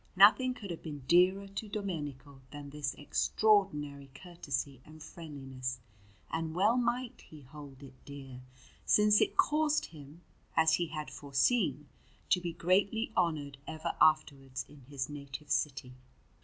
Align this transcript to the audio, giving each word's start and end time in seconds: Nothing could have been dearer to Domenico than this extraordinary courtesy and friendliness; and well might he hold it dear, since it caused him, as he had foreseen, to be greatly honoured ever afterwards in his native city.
Nothing 0.15 0.55
could 0.55 0.71
have 0.71 0.81
been 0.81 1.03
dearer 1.05 1.47
to 1.47 1.69
Domenico 1.69 2.41
than 2.49 2.71
this 2.71 2.95
extraordinary 2.95 4.09
courtesy 4.15 4.81
and 4.83 5.03
friendliness; 5.03 5.77
and 6.31 6.55
well 6.55 6.75
might 6.75 7.21
he 7.21 7.41
hold 7.41 7.83
it 7.83 8.03
dear, 8.03 8.41
since 8.83 9.21
it 9.21 9.37
caused 9.37 9.85
him, 9.93 10.21
as 10.57 10.73
he 10.73 10.87
had 10.87 11.11
foreseen, 11.11 11.87
to 12.31 12.41
be 12.41 12.51
greatly 12.51 13.11
honoured 13.15 13.59
ever 13.67 13.95
afterwards 14.01 14.65
in 14.67 14.81
his 14.89 15.07
native 15.07 15.51
city. 15.51 15.93